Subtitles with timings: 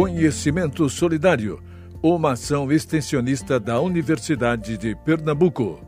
[0.00, 1.60] Conhecimento Solidário,
[2.00, 5.80] uma ação extensionista da Universidade de Pernambuco.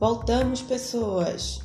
[0.00, 1.60] Voltamos, pessoas!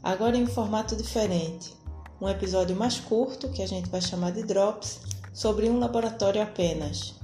[0.00, 1.74] Agora em formato diferente.
[2.20, 5.00] Um episódio mais curto, que a gente vai chamar de Drops,
[5.32, 7.20] sobre um laboratório apenas.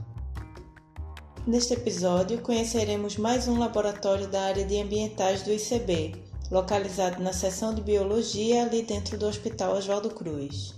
[1.49, 6.15] Neste episódio, conheceremos mais um laboratório da área de ambientais do ICB,
[6.51, 10.75] localizado na seção de Biologia ali dentro do Hospital Oswaldo Cruz.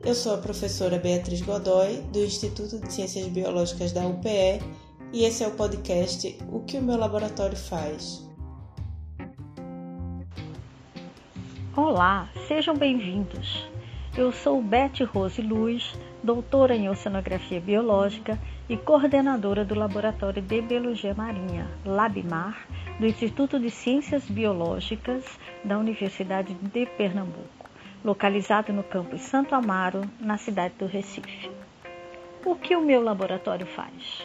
[0.00, 4.62] Eu sou a professora Beatriz Godoy, do Instituto de Ciências Biológicas da UPE,
[5.12, 8.24] e esse é o podcast O que o meu laboratório faz.
[11.76, 13.66] Olá, sejam bem-vindos.
[14.16, 21.12] Eu sou Beth Rose Luz, doutora em Oceanografia Biológica e coordenadora do Laboratório de Biologia
[21.14, 22.56] Marinha, LabMar,
[23.00, 25.24] do Instituto de Ciências Biológicas
[25.64, 27.68] da Universidade de Pernambuco,
[28.04, 31.50] localizado no campus Santo Amaro, na cidade do Recife.
[32.44, 34.22] O que o meu laboratório faz?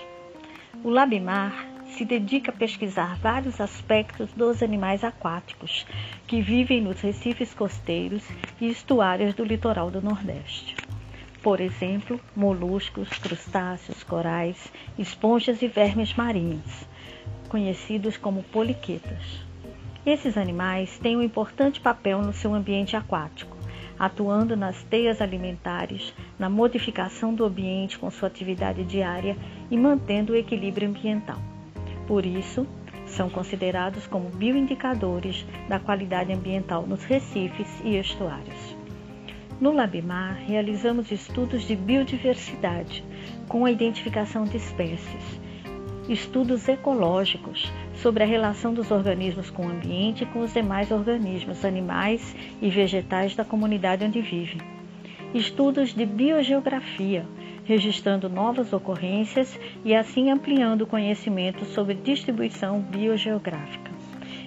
[0.83, 5.87] O LabMar se dedica a pesquisar vários aspectos dos animais aquáticos
[6.27, 8.23] que vivem nos recifes costeiros
[8.61, 10.86] e estuários do litoral do Nordeste
[11.41, 16.87] por exemplo, moluscos, crustáceos, corais, esponjas e vermes marinhos,
[17.49, 19.45] conhecidos como poliquetas.
[20.05, 23.57] Esses animais têm um importante papel no seu ambiente aquático,
[23.99, 29.35] atuando nas teias alimentares, na modificação do ambiente com sua atividade diária
[29.69, 31.39] e mantendo o equilíbrio ambiental.
[32.07, 32.65] Por isso,
[33.05, 38.76] são considerados como bioindicadores da qualidade ambiental nos recifes e estuários.
[39.59, 43.03] No Labimar, realizamos estudos de biodiversidade
[43.47, 45.41] com a identificação de espécies,
[46.07, 51.65] estudos ecológicos sobre a relação dos organismos com o ambiente e com os demais organismos,
[51.65, 54.61] animais e vegetais da comunidade onde vivem,
[55.33, 57.25] estudos de biogeografia,
[57.65, 63.91] registrando novas ocorrências e assim ampliando o conhecimento sobre distribuição biogeográfica.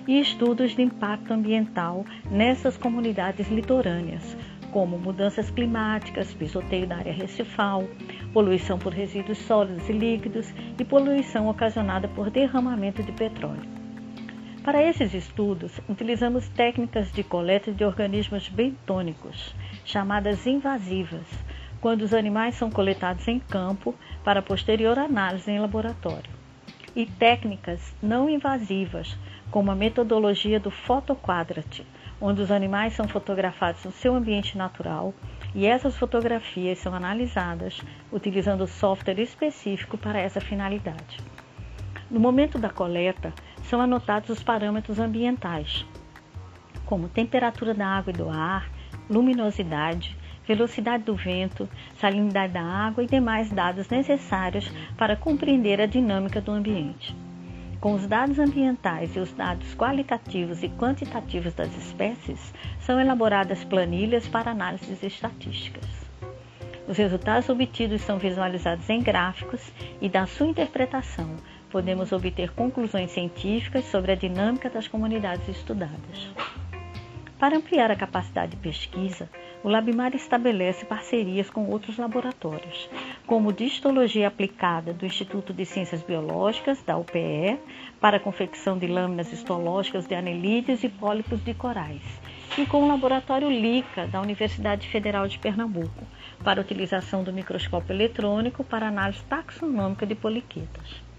[0.06, 4.36] E estudos de impacto ambiental nessas comunidades litorâneas,
[4.70, 7.84] como mudanças climáticas, pisoteio da área recifal,
[8.32, 13.80] poluição por resíduos sólidos e líquidos e poluição ocasionada por derramamento de petróleo.
[14.62, 19.54] Para esses estudos, utilizamos técnicas de coleta de organismos bentônicos,
[19.84, 21.26] chamadas invasivas,
[21.80, 26.30] quando os animais são coletados em campo para posterior análise em laboratório,
[26.94, 29.16] e técnicas não invasivas,
[29.50, 31.86] como a metodologia do fotoquadrate,
[32.20, 35.14] onde os animais são fotografados no seu ambiente natural
[35.54, 37.80] e essas fotografias são analisadas
[38.12, 41.18] utilizando software específico para essa finalidade.
[42.10, 43.32] No momento da coleta,
[43.62, 45.86] são anotados os parâmetros ambientais,
[46.84, 48.68] como temperatura da água e do ar,
[49.08, 50.16] luminosidade,
[50.46, 56.50] velocidade do vento, salinidade da água e demais dados necessários para compreender a dinâmica do
[56.50, 57.14] ambiente.
[57.80, 64.28] Com os dados ambientais e os dados qualitativos e quantitativos das espécies, são elaboradas planilhas
[64.28, 65.88] para análises estatísticas.
[66.86, 71.36] Os resultados obtidos são visualizados em gráficos e, da sua interpretação,
[71.70, 76.30] podemos obter conclusões científicas sobre a dinâmica das comunidades estudadas.
[77.38, 79.26] Para ampliar a capacidade de pesquisa,
[79.62, 82.88] o Labimar estabelece parcerias com outros laboratórios,
[83.26, 87.58] como Distologia Aplicada do Instituto de Ciências Biológicas, da UPE,
[88.00, 92.02] para a confecção de lâminas histológicas de anelídeos e pólipos de corais,
[92.56, 96.06] e com o Laboratório LICA, da Universidade Federal de Pernambuco,
[96.42, 101.09] para utilização do microscópio eletrônico para análise taxonômica de poliquetas.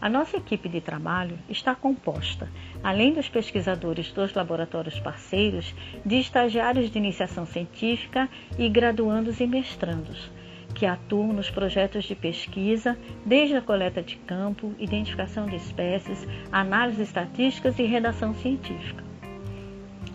[0.00, 2.48] A nossa equipe de trabalho está composta,
[2.84, 5.74] além dos pesquisadores dos laboratórios parceiros,
[6.06, 10.30] de estagiários de iniciação científica e graduandos e mestrandos,
[10.72, 17.08] que atuam nos projetos de pesquisa, desde a coleta de campo, identificação de espécies, análises
[17.08, 19.02] estatísticas e redação científica.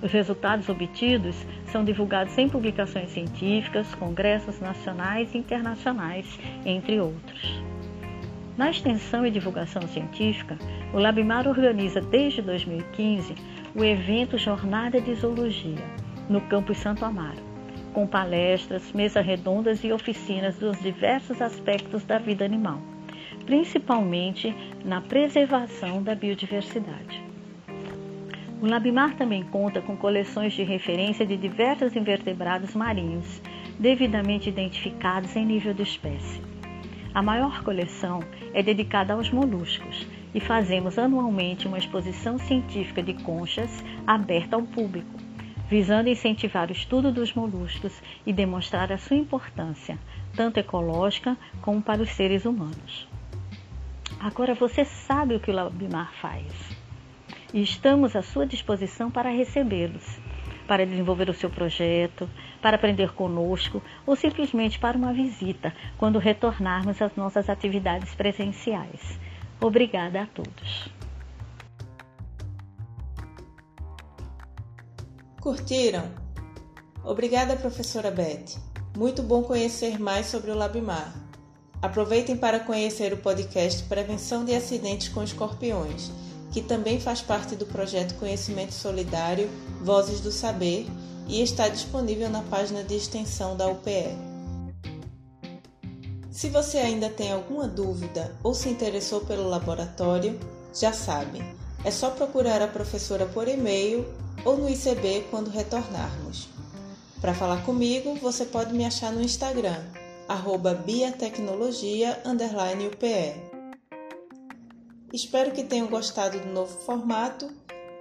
[0.01, 1.35] Os resultados obtidos
[1.65, 7.72] são divulgados em publicações científicas, congressos nacionais e internacionais, entre outros.
[8.55, 10.57] Na extensão e divulgação científica,
[10.93, 13.33] o Labimar organiza desde 2015
[13.75, 15.83] o evento Jornada de Zoologia,
[16.29, 17.41] no campus Santo Amaro,
[17.93, 22.79] com palestras, mesas redondas e oficinas dos diversos aspectos da vida animal,
[23.43, 24.55] principalmente
[24.85, 27.23] na preservação da biodiversidade.
[28.61, 33.41] O Labimar também conta com coleções de referência de diversos invertebrados marinhos,
[33.79, 36.52] devidamente identificados em nível de espécie.
[37.13, 38.21] A maior coleção
[38.53, 45.19] é dedicada aos moluscos, e fazemos anualmente uma exposição científica de conchas aberta ao público,
[45.69, 49.97] visando incentivar o estudo dos moluscos e demonstrar a sua importância,
[50.35, 53.07] tanto ecológica como para os seres humanos.
[54.19, 56.51] Agora você sabe o que o Labimar faz
[57.53, 60.19] e estamos à sua disposição para recebê-los,
[60.67, 62.29] para desenvolver o seu projeto,
[62.61, 69.19] para aprender conosco ou simplesmente para uma visita quando retornarmos às nossas atividades presenciais.
[69.61, 70.89] Obrigada a todos.
[75.39, 76.09] Curtiram?
[77.03, 78.57] Obrigada, professora Beth.
[78.97, 81.13] Muito bom conhecer mais sobre o Labimar.
[81.81, 86.11] Aproveitem para conhecer o podcast Prevenção de Acidentes com Escorpiões,
[86.53, 89.49] que também faz parte do projeto Conhecimento Solidário
[89.81, 90.85] Vozes do Saber
[91.27, 94.15] e está disponível na página de extensão da UPE.
[96.31, 100.39] Se você ainda tem alguma dúvida ou se interessou pelo laboratório,
[100.73, 101.43] já sabe,
[101.83, 104.05] é só procurar a professora por e-mail
[104.45, 106.47] ou no ICB quando retornarmos.
[107.19, 109.81] Para falar comigo, você pode me achar no Instagram
[110.27, 112.21] arroba biatecnologia
[112.87, 113.52] UPE.
[115.13, 117.47] Espero que tenham gostado do novo formato.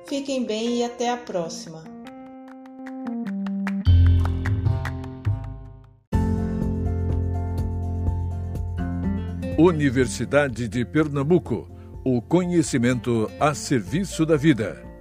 [0.06, 1.84] Fiquem bem e até a próxima.
[9.58, 11.68] Universidade de Pernambuco.
[12.02, 14.91] O conhecimento a serviço da vida.